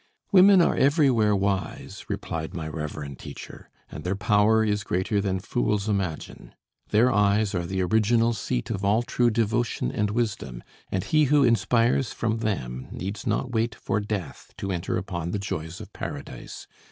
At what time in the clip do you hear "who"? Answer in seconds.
11.25-11.43